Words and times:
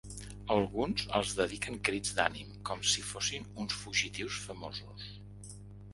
Alguns 0.53 1.03
els 1.19 1.33
dediquen 1.41 1.77
crits 1.89 2.15
d'ànim, 2.21 2.55
com 2.71 2.83
si 2.93 3.05
fossin 3.13 3.47
uns 3.65 3.79
fugitius 3.83 4.41
famosos. 4.47 5.07